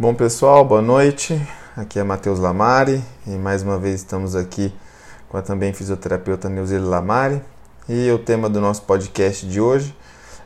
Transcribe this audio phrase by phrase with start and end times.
[0.00, 1.38] Bom pessoal, boa noite.
[1.76, 4.72] Aqui é Matheus Lamari e mais uma vez estamos aqui
[5.28, 7.42] com a também fisioterapeuta Neuzeli Lamari.
[7.86, 9.94] E o tema do nosso podcast de hoje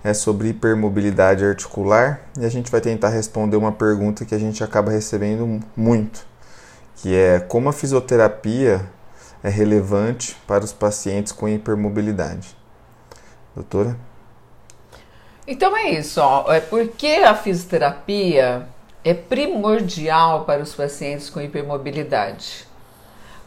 [0.03, 4.65] é sobre hipermobilidade articular e a gente vai tentar responder uma pergunta que a gente
[4.65, 6.27] acaba recebendo muito,
[6.97, 8.85] que é como a fisioterapia
[9.41, 12.57] é relevante para os pacientes com hipermobilidade.
[13.55, 13.97] Doutora?
[15.47, 16.53] Então é isso, ó.
[16.53, 18.74] é porque a fisioterapia
[19.05, 22.67] é primordial para os pacientes com hipermobilidade.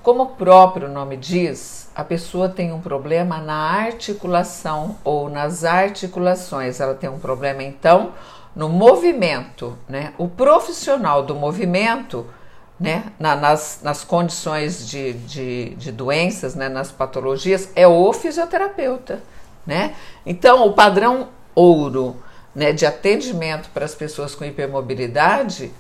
[0.04, 6.80] Como o próprio nome diz, a pessoa tem um problema na articulação ou nas articulações.
[6.80, 8.14] Ela tem um problema, então,
[8.56, 9.78] no movimento.
[9.90, 10.14] Né?
[10.18, 12.26] O profissional do movimento,
[12.80, 13.12] né?
[13.20, 16.70] Na, nas, nas condições de, de, de doenças, né?
[16.70, 19.22] nas patologias, é o fisioterapeuta.
[19.66, 19.96] Né?
[20.26, 22.16] Então, o padrão ouro
[22.56, 25.72] né, de atendimento para as pessoas com hipermobilidade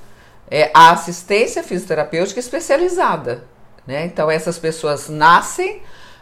[0.49, 3.43] é a assistência fisioterapêutica especializada.
[3.85, 4.05] Né?
[4.05, 5.81] Então, essas pessoas nascem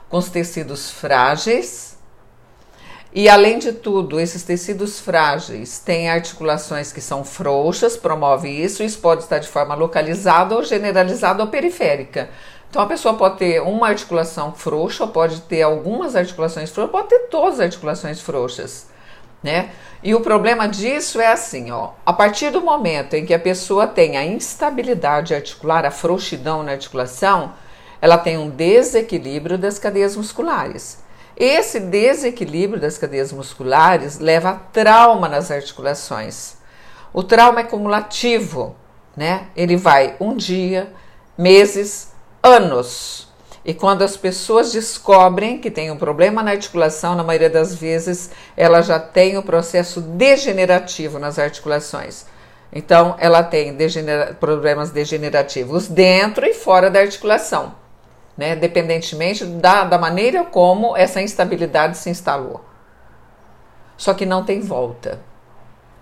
[0.09, 1.95] com os tecidos frágeis
[3.13, 8.83] e, além de tudo, esses tecidos frágeis têm articulações que são frouxas, promove isso.
[8.83, 12.29] Isso pode estar de forma localizada ou generalizada ou periférica.
[12.69, 17.07] Então, a pessoa pode ter uma articulação frouxa, ou pode ter algumas articulações frouxas, pode
[17.07, 18.87] ter todas as articulações frouxas
[19.43, 19.69] né?
[20.03, 23.87] E o problema disso é assim, ó, a partir do momento em que a pessoa
[23.87, 27.53] tem a instabilidade articular, a frouxidão na articulação,
[28.01, 31.03] ela tem um desequilíbrio das cadeias musculares.
[31.35, 36.55] Esse desequilíbrio das cadeias musculares leva a trauma nas articulações.
[37.11, 38.75] O trauma é cumulativo,
[39.17, 39.47] né?
[39.55, 40.93] Ele vai um dia,
[41.37, 42.13] meses,
[42.43, 43.24] anos.
[43.65, 48.29] E quando as pessoas descobrem que tem um problema na articulação, na maioria das vezes
[48.55, 52.27] ela já tem o processo degenerativo nas articulações.
[52.71, 57.73] Então, ela tem degenera problemas degenerativos dentro e fora da articulação,
[58.37, 58.55] né?
[58.55, 62.63] dependentemente da, da maneira como essa instabilidade se instalou.
[63.97, 65.19] Só que não tem volta.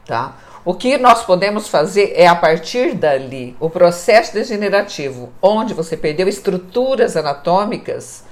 [0.06, 0.36] Tá?
[0.66, 6.28] O que nós podemos fazer é, a partir dali, o processo degenerativo, onde você perdeu
[6.28, 8.24] estruturas anatômicas,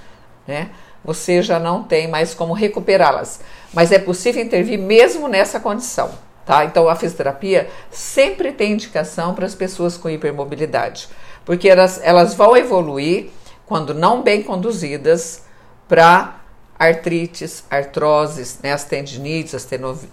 [0.47, 0.69] né,
[1.03, 3.41] você já não tem mais como recuperá-las.
[3.73, 6.11] Mas é possível intervir mesmo nessa condição.
[6.45, 6.65] Tá?
[6.65, 11.07] Então, a fisioterapia sempre tem indicação para as pessoas com hipermobilidade,
[11.45, 13.29] porque elas, elas vão evoluir,
[13.65, 15.45] quando não bem conduzidas,
[15.87, 16.40] para
[16.81, 19.67] artrites, artroses, né, as tendinites, as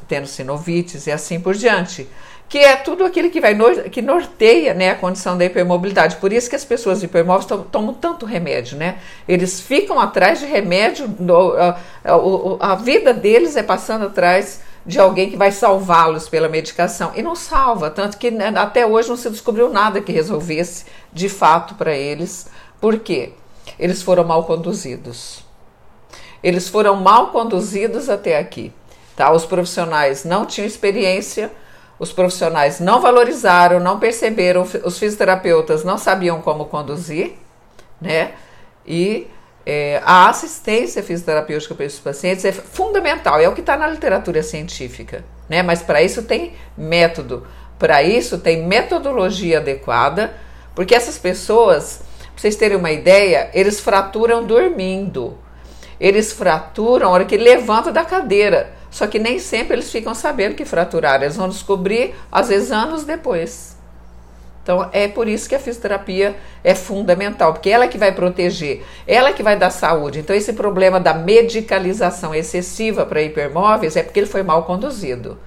[0.06, 2.06] tendinossinovites e assim por diante.
[2.46, 3.56] Que é tudo aquilo que vai
[3.90, 6.16] que norteia né, a condição da hipermobilidade.
[6.16, 8.98] Por isso que as pessoas hipermóveis tomam tanto remédio, né?
[9.26, 14.98] Eles ficam atrás de remédio, no, a, a, a vida deles é passando atrás de
[14.98, 17.12] alguém que vai salvá-los pela medicação.
[17.14, 21.28] E não salva, tanto que né, até hoje não se descobriu nada que resolvesse de
[21.28, 22.46] fato para eles.
[22.80, 23.32] Por quê?
[23.78, 25.47] Eles foram mal conduzidos.
[26.48, 28.72] Eles foram mal conduzidos até aqui.
[29.14, 29.30] Tá?
[29.30, 31.52] Os profissionais não tinham experiência,
[31.98, 37.34] os profissionais não valorizaram, não perceberam, os fisioterapeutas não sabiam como conduzir,
[38.00, 38.32] né?
[38.86, 39.28] E
[39.66, 44.42] é, a assistência fisioterapêutica para esses pacientes é fundamental, é o que está na literatura
[44.42, 45.62] científica, né?
[45.62, 47.46] Mas para isso tem método,
[47.78, 50.32] para isso tem metodologia adequada,
[50.74, 52.00] porque essas pessoas,
[52.32, 55.36] para vocês terem uma ideia, eles fraturam dormindo.
[56.00, 58.72] Eles fraturam a hora que levantam da cadeira.
[58.90, 61.24] Só que nem sempre eles ficam sabendo que fraturaram.
[61.24, 63.76] Eles vão descobrir, às vezes, anos depois.
[64.68, 68.84] Então, é por isso que a fisioterapia é fundamental, porque ela é que vai proteger,
[69.06, 70.18] ela é que vai dar saúde.
[70.18, 75.38] Então, esse problema da medicalização excessiva para hipermóveis é porque ele foi mal conduzido.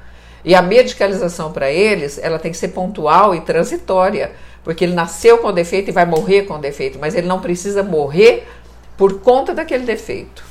[0.44, 4.32] E a medicalização para eles, ela tem que ser pontual e transitória,
[4.64, 8.48] porque ele nasceu com defeito e vai morrer com defeito, mas ele não precisa morrer
[9.02, 10.46] por conta daquele defeito.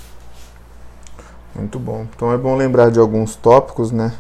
[1.54, 2.04] Muito bom.
[2.12, 4.12] Então é bom lembrar de alguns tópicos, né?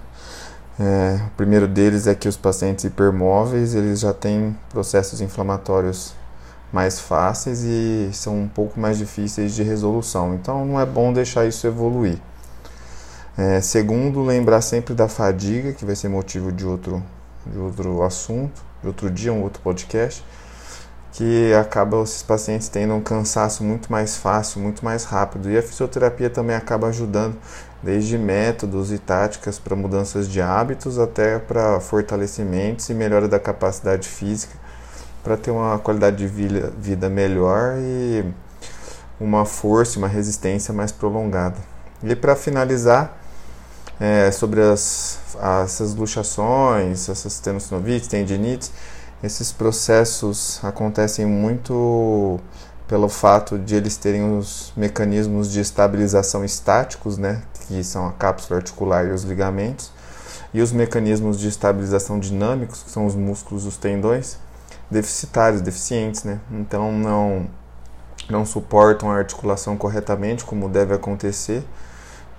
[0.78, 6.14] É, o primeiro deles é que os pacientes hipermóveis eles já têm processos inflamatórios
[6.72, 10.32] mais fáceis e são um pouco mais difíceis de resolução.
[10.36, 12.20] Então não é bom deixar isso evoluir.
[13.36, 17.02] É, segundo, lembrar sempre da fadiga, que vai ser motivo de outro,
[17.44, 20.24] de outro assunto, de outro dia, um outro podcast
[21.12, 25.50] que acaba esses pacientes tendo um cansaço muito mais fácil, muito mais rápido.
[25.50, 27.36] E a fisioterapia também acaba ajudando,
[27.82, 34.08] desde métodos e táticas para mudanças de hábitos até para fortalecimentos e melhora da capacidade
[34.08, 34.54] física,
[35.22, 38.24] para ter uma qualidade de vida, melhor e
[39.18, 41.56] uma força, uma resistência mais prolongada.
[42.02, 43.20] E para finalizar,
[44.00, 45.18] é, sobre as,
[45.62, 48.72] essas luxações, essas tendinossinovites, tendinites,
[49.22, 52.40] Esses processos acontecem muito
[52.88, 58.58] pelo fato de eles terem os mecanismos de estabilização estáticos, né, que são a cápsula
[58.58, 59.92] articular e os ligamentos,
[60.52, 64.38] e os mecanismos de estabilização dinâmicos, que são os músculos, os tendões,
[64.90, 66.40] deficitários, deficientes, né?
[66.50, 67.46] Então não
[68.28, 71.64] não suportam a articulação corretamente como deve acontecer